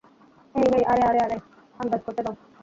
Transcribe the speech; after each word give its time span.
হেই, 0.55 0.67
hey, 0.73 0.83
আরে, 0.83 1.03
আরে, 1.07 1.19
আরে, 1.19 1.37
আন্দাজ 1.79 2.01
করতে 2.05 2.21
দাও। 2.23 2.35